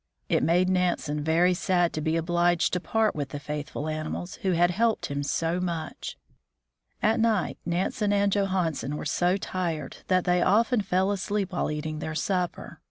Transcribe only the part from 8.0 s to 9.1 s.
and Johansen were